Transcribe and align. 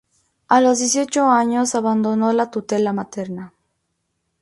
A 0.47 0.61
los 0.61 0.79
dieciocho 0.79 1.27
años 1.29 1.75
abandonó 1.75 2.33
la 2.33 2.49
tutela 2.49 2.91
materna. 2.91 3.53